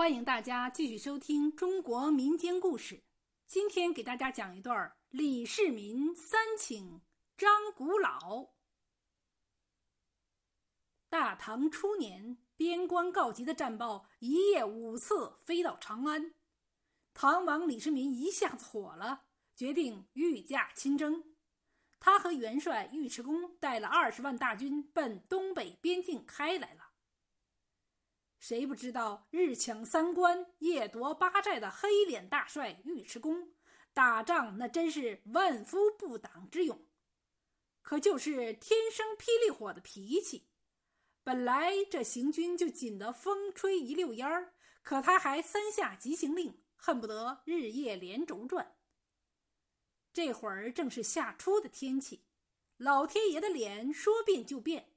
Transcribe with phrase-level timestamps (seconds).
[0.00, 3.04] 欢迎大家继续收听中国民间故事。
[3.46, 7.02] 今天给大家讲一段李世民三请
[7.36, 8.48] 张古老。
[11.10, 16.34] 大唐初年，边关告急的战报一夜五次飞到长安，
[17.12, 21.36] 唐王李世民一下子火了，决定御驾亲征。
[21.98, 26.89] 他和元帅尉迟恭带了二十万大军奔东北边境开来了。
[28.40, 33.52] 谁不知道日抢三关、夜夺八寨的黑脸大帅尉迟恭，
[33.92, 36.86] 打仗那真是万夫不挡之勇。
[37.82, 40.48] 可就是天生霹雳火的脾气，
[41.22, 48.74] 本来这行军就紧得风吹一溜烟儿，可他还三下急行令，恨不得日夜连轴转。
[50.14, 52.24] 这会儿正是夏初的天气，
[52.78, 54.89] 老天爷的脸说变就变，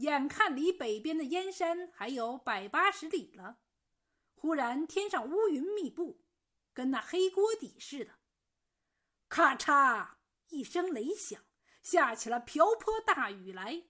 [0.00, 3.58] 眼看离北边的燕山还有百八十里了，
[4.34, 6.24] 忽然天上乌云密布，
[6.72, 8.18] 跟那黑锅底似的。
[9.28, 10.14] 咔嚓
[10.48, 11.44] 一声雷响，
[11.82, 13.84] 下起了瓢泼大雨来，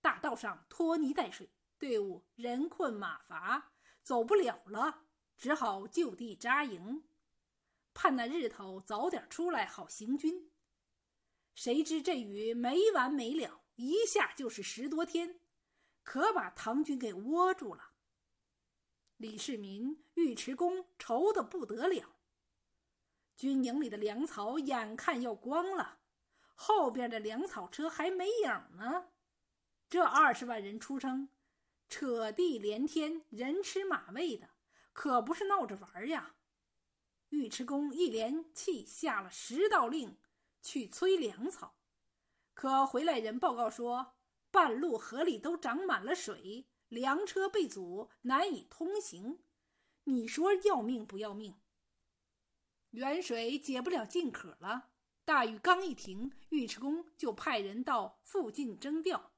[0.00, 7.04] 大道上拖泥带水，队伍人困马乏，走不了了，只好就地扎营。
[7.92, 10.50] 盼那日头早点出来，好行军。
[11.54, 15.38] 谁知这雨没完没了，一下就是十多天，
[16.04, 17.90] 可把唐军给窝住了。
[19.16, 22.14] 李世民、尉迟恭愁得不得了。
[23.36, 25.98] 军营里的粮草眼看要光了，
[26.54, 29.08] 后边的粮草车还没影呢。
[29.88, 31.28] 这二十万人出征，
[31.88, 34.50] 扯地连天，人吃马喂的，
[34.92, 36.36] 可不是闹着玩呀。
[37.30, 40.16] 尉迟恭一连气下了十道令，
[40.62, 41.76] 去催粮草，
[42.52, 44.14] 可回来人报告说，
[44.54, 49.40] 半路河里都涨满了水，粮车被阻，难以通行。
[50.04, 51.56] 你说要命不要命？
[52.90, 54.90] 远水解不了近渴了。
[55.24, 59.32] 大雨刚一停，尉迟恭就派人到附近征调。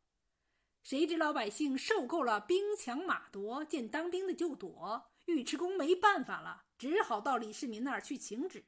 [0.82, 5.10] 谁知老百姓受够了兵强马夺，见当兵的就躲。
[5.24, 6.64] 尉迟恭没办法了。
[6.76, 8.66] 只好到李世民那儿去请旨。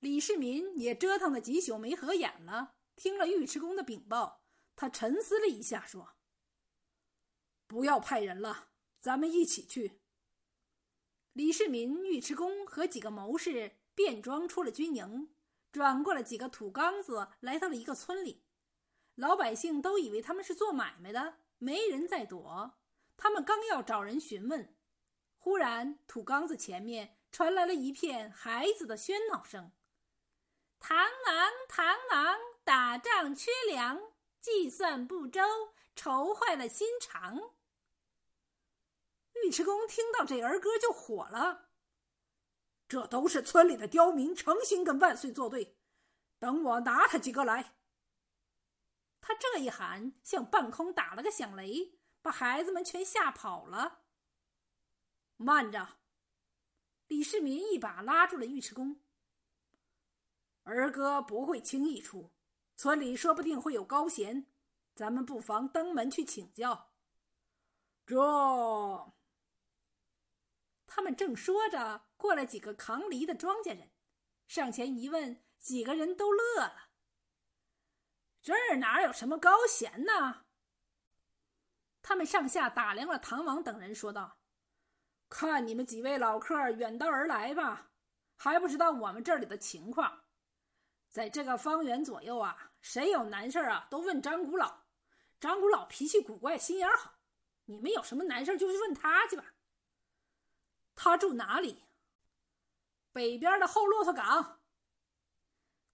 [0.00, 4.37] 李世民也折腾了几宿没合眼了，听了尉迟恭的禀报，
[4.80, 6.14] 他沉思了一下，说
[7.66, 8.68] ：“不要派人了，
[9.00, 10.00] 咱们一起去。”
[11.34, 15.34] 李世民、尉迟恭和几个谋士便装出了军营，
[15.72, 18.44] 转过了几个土缸子，来到了一个村里。
[19.16, 22.78] 老百姓都以为他们是做买卖的，没人在躲。
[23.16, 24.76] 他们刚要找人询问。
[25.38, 29.72] 忽然，土缸子前面传来了一片孩子的喧闹声
[30.80, 30.94] ：“螳
[31.26, 34.07] 螂，螳螂，打仗缺粮，
[34.40, 35.42] 计算不周，
[35.94, 37.54] 愁坏了心肠。”
[39.42, 41.70] 尉迟恭听到这儿歌就火了
[42.88, 45.78] ：“这都是村里的刁民，诚心跟万岁作对。
[46.38, 47.76] 等我拿他几个来！”
[49.20, 54.04] 他这一喊，向半空打了个响雷，把孩子们全吓跑了。
[55.36, 55.98] 慢着！
[57.06, 59.00] 李世民一把拉住了尉迟恭。
[60.64, 62.32] 儿歌不会轻易出，
[62.78, 64.46] 村里说不定会有高贤，
[64.94, 66.92] 咱们不妨登门去请教。
[68.06, 69.12] 这……
[70.86, 73.90] 他们正说着，过来几个扛犁的庄稼人，
[74.46, 76.90] 上前一问，几个人都乐了。
[78.40, 80.44] 这儿哪有什么高贤呢？
[82.00, 84.38] 他们上下打量了唐王等人，说道。
[85.28, 87.90] 看你们几位老客远道而来吧，
[88.36, 90.27] 还不知道我们这里的情况。
[91.10, 94.84] 在这个方圆左右啊，谁有难事啊，都问张古老。
[95.40, 97.14] 张古老脾气古怪，心眼好。
[97.64, 99.54] 你们有什么难事就去问他去吧。
[100.94, 101.84] 他住哪里？
[103.12, 104.60] 北边的后骆驼岗。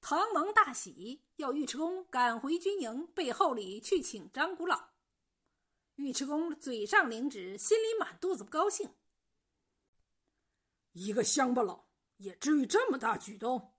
[0.00, 4.90] 唐王大喜，要尉迟恭赶回军营背后里去请张古老。
[5.96, 8.94] 尉迟恭嘴上领旨，心里满肚子不高兴。
[10.92, 13.73] 一个乡巴佬也至于这么大举动？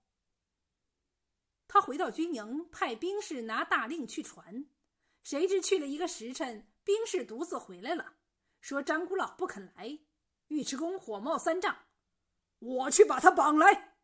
[1.68, 4.66] 他回到军营，派兵士拿大令去传。
[5.22, 8.14] 谁知去了一个时辰，兵士独自回来了，
[8.60, 9.98] 说张古老不肯来。
[10.48, 11.76] 尉迟恭火冒三丈
[12.60, 13.96] ：“我去把他绑来！”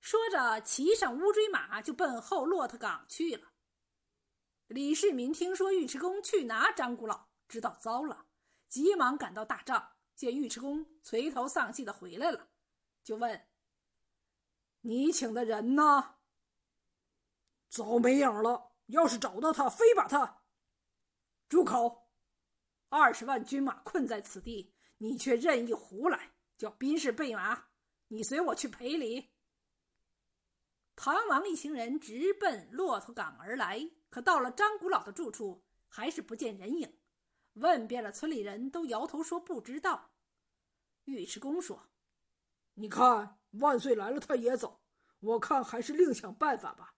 [0.00, 3.52] 说着，骑上乌骓马就奔后骆驼岗去了。
[4.66, 8.26] 李世民听说尉迟恭去拿张古老，知道糟了，
[8.68, 9.92] 急忙赶到大帐。
[10.16, 12.48] 见尉迟恭垂头丧气的回来了，
[13.04, 13.46] 就问
[14.80, 16.15] ：“你请的人呢？”
[17.68, 18.72] 早没影了。
[18.86, 20.42] 要是找到他，非把他……
[21.48, 22.08] 住口！
[22.88, 27.66] 二十万军马困在此地，你却任意胡来，叫兵士备马，
[28.08, 29.32] 你随我去赔礼。
[30.94, 37.00] 唐王一行人直奔骆驼岗而来，可到了张古老的住处，还是不见人影。
[37.54, 40.12] 问遍了村里人都摇头说不知道。
[41.06, 41.88] 尉迟恭说
[42.74, 44.80] ：“你看万岁来了，他也走。
[45.20, 46.94] 我看还是另想办法吧。”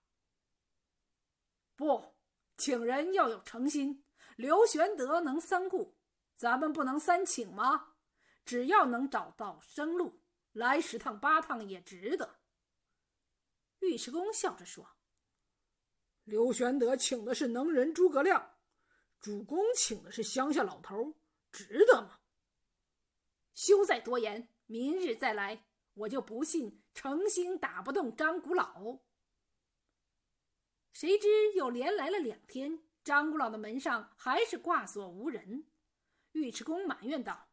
[1.79, 2.17] 不，
[2.57, 4.05] 请人要有诚心。
[4.35, 5.97] 刘玄德能三顾，
[6.35, 7.95] 咱们不能三请吗？
[8.45, 10.21] 只要能找到生路，
[10.51, 12.41] 来十趟八趟也值得。
[13.79, 14.97] 尉迟恭笑着说
[16.25, 18.57] ：“刘玄德请的是能人诸葛亮。”
[19.21, 21.15] 主公请的是乡下老头，
[21.53, 22.19] 值得吗？
[23.55, 25.65] 休再多言，明日再来。
[25.95, 28.99] 我就不信诚心打不动张古老。
[30.99, 35.65] 谁知又连来了两天，张古老的门上还是挂锁无人。
[36.33, 37.51] 尉迟恭埋怨道：“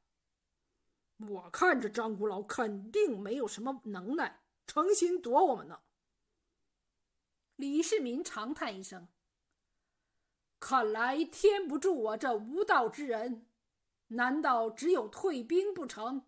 [1.29, 5.81] 我看这张古老肯定没有什么能耐，诚心躲我们呢。”
[7.57, 9.07] 李世民长叹一声。
[10.59, 13.45] 看来天不助我这无道之人，
[14.07, 16.25] 难道只有退兵不成？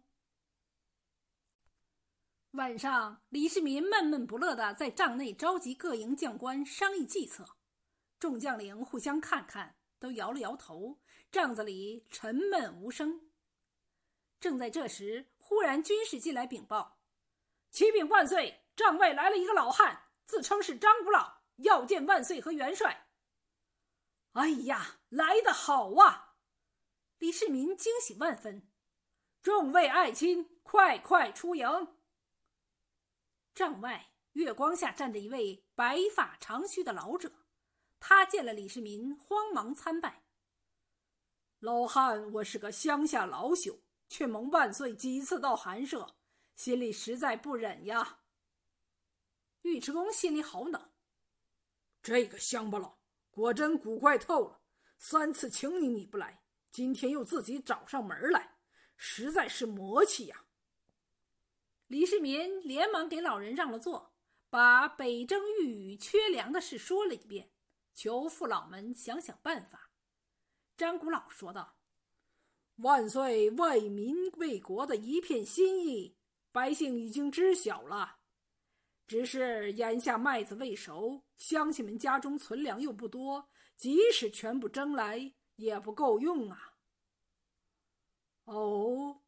[2.51, 7.45] 晚上，李世民闷闷不乐的在帐内召集各营将官商议计策。
[8.19, 10.97] 众将领互相看看，都摇了摇头，
[11.29, 13.29] 帐子里沉闷无声。
[14.39, 16.99] 正在这时，忽然军士进来禀报
[17.69, 23.09] ：“启禀万岁，帐外来了一个老汉，自称是张古老，要见万岁和元帅。”
[24.33, 26.35] 哎呀，来得好啊！
[27.17, 28.67] 李世民惊喜万分。
[29.43, 31.96] 众位爱卿，快快出营。
[33.57, 37.33] 帐外月光下站着一位白发长须的老者，
[37.99, 40.25] 他见了李世民，慌忙参拜。
[41.57, 46.17] 老汉，我是个乡下老朽，却蒙万岁几次到寒舍，
[46.53, 48.19] 心里实在不忍呀。
[49.63, 50.91] 尉迟恭心里好恼，
[52.03, 52.99] 这个乡巴佬。
[53.31, 54.61] 果真古怪透了，
[54.99, 58.59] 三次请你你不来，今天又自己找上门来，
[58.95, 60.43] 实在是魔气呀！
[61.87, 64.13] 李世民连忙给老人让了座，
[64.49, 67.49] 把北征御雨缺粮的事说了一遍，
[67.93, 69.89] 求父老们想想办法。
[70.75, 71.77] 张古老说道
[72.83, 76.17] ：“万岁为民为国的一片心意，
[76.51, 78.17] 百姓已经知晓了。”
[79.07, 86.73] 只是眼下麦子未熟，乡亲们家中存粮又不多，即使全部征来也不够用啊。
[88.43, 89.21] 哦，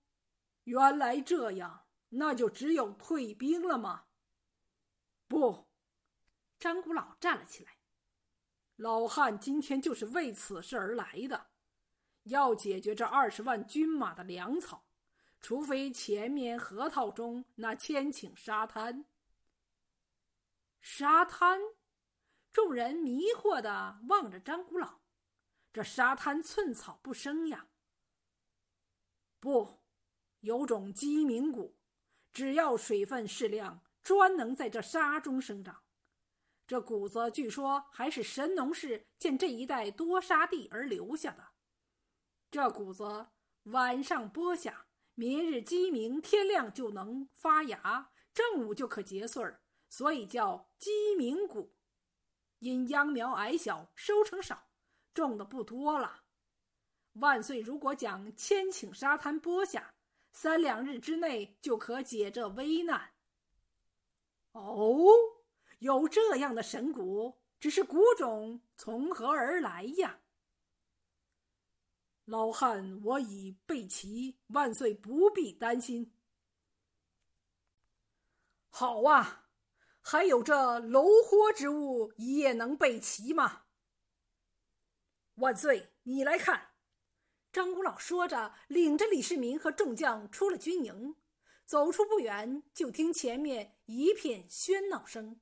[0.66, 4.06] 原来这样，那就只有退兵了吗？
[5.28, 5.68] 不，
[6.60, 7.78] 张古老站了起来。
[8.76, 11.52] 老汉今天就是为此事而来的，
[12.24, 14.88] 要解决这二十万军马的粮草，
[15.42, 19.06] 除非前面河套中那千顷沙滩。
[20.82, 21.60] 沙滩，
[22.54, 25.02] 众人迷惑的望着张古老。
[25.72, 27.68] 这沙滩寸草不生呀。
[29.40, 29.84] 不，
[30.40, 31.78] 有种鸡鸣谷，
[32.40, 35.84] 只要水分适量，专能在这沙中生长。
[36.66, 41.50] 这谷子据说还是神农氏见这一带多沙地而留下的。
[42.50, 43.28] 这谷子
[43.64, 49.62] 晚上播下，明日鸡鸣，天亮就能发芽，正午就可结穗儿。
[49.90, 51.76] 所以叫鸡鸣谷，
[52.60, 54.70] 因秧苗矮小，收成少，
[55.14, 56.22] 种的不多了。
[57.16, 59.96] 万岁如果将千顷沙滩播下，
[60.32, 63.14] 三两日之内就可解这危难。
[64.52, 65.06] 哦，
[65.80, 70.22] 有这样的神谷，只是谷种从何而来呀？
[72.26, 76.14] 老汉，我已备齐，万岁不必担心。
[78.70, 79.46] 好啊。
[80.02, 83.66] 还有这楼豁之物也能备齐吗？
[85.36, 86.69] 万岁，你来看。
[87.52, 91.16] 张古老说着，领着李世民和众将出了军营，
[91.66, 95.42] 走出不远，就听前面一片喧闹声。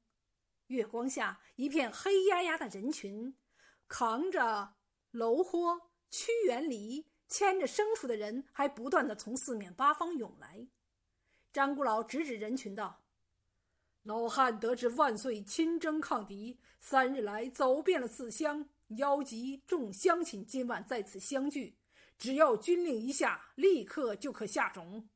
[0.68, 3.36] 月光下，一片黑压压的人群，
[3.90, 4.76] 扛着
[5.12, 10.68] 楼豁、屈原犁、牵着牲畜的人，还不断的从四面八方涌来。
[11.52, 13.04] 张古老指指人群道。
[14.04, 21.77] 老汉得知万岁亲征抗敌，三日来走遍了四乡，邀集众乡亲今晚在此相聚。
[22.18, 25.10] 只要军令一下，立刻就可下种。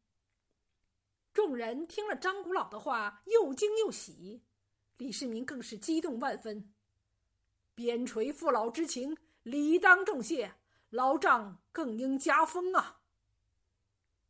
[1.33, 4.43] 众人听了张古老的话，又惊又喜。
[4.97, 6.73] 李世民更是激动万分，
[7.73, 10.53] 边陲父老之情，理当重谢，
[10.89, 13.01] 老丈更应加封啊！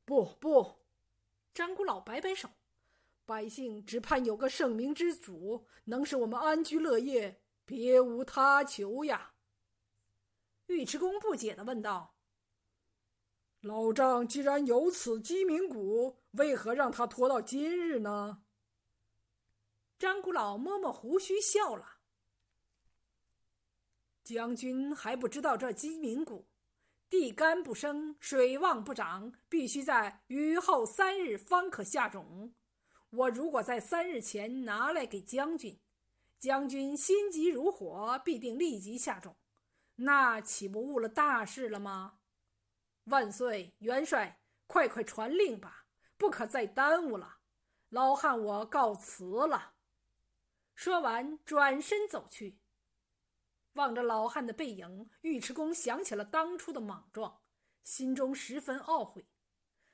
[0.05, 0.79] 不不！
[1.53, 2.49] 张古老摆摆手，
[3.25, 9.33] 百姓只盼有个圣明之主，能使我们安居乐业，别无他求呀。
[10.67, 12.15] 尉迟恭不解的问道
[13.61, 18.43] ：“老丈既然有此鸡鸣谷，为何让他拖到今日呢？”
[19.97, 21.99] 张古老摸摸胡须，笑了
[24.23, 26.47] ：“将军还不知道这鸡鸣谷。”
[27.07, 32.55] 地干不生，水旺不长，必须在雨后三日方可下种。
[33.09, 35.77] 我如果在三日前拿来给将军，
[36.39, 39.35] 将军心急如火，必定立即下种，
[39.95, 42.20] 那岂不误了大事了吗？
[43.05, 45.85] 万岁，元帅，快快传令吧，
[46.17, 47.39] 不可再耽误了。
[47.89, 49.73] 老汉我告辞了。
[50.75, 52.59] 说完，转身走去。
[53.73, 57.41] 望着老汉的背影，尉迟恭想起了当初的莽撞，
[57.83, 59.25] 心中十分懊悔。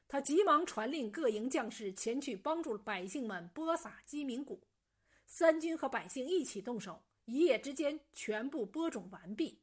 [0.07, 4.67] 他急忙传令各营将士前去帮助百姓们播撒鸡鸣谷。
[5.25, 9.61] 三军和百姓一起动手，一夜之间全部播种完毕。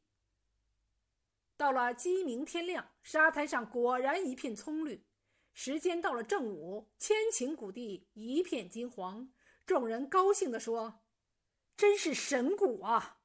[1.57, 5.07] 到了鸡鸣天亮，沙滩上果然一片葱绿。
[5.53, 9.33] 时间到了正午，千顷谷地一片金黄。
[9.65, 11.05] 众人高兴地说
[11.77, 13.19] ：“真是神谷啊！”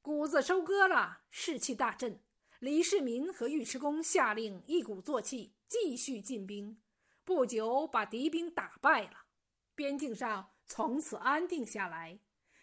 [0.00, 2.22] 谷子收割了，士气大振。
[2.60, 6.80] 李世民和尉迟恭下令一鼓作气，继续进兵。
[7.24, 9.26] 不久，把敌兵打败了，
[9.74, 12.18] 边境上从此安定下来。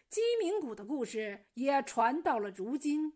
[0.09, 3.13] 鸡鸣谷的故事也传到了如今。